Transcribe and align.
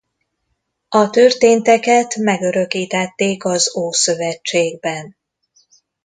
A 0.89 1.09
történteket 1.09 2.15
megörökítették 2.15 3.45
az 3.45 3.75
Ószövetségben. 3.75 5.15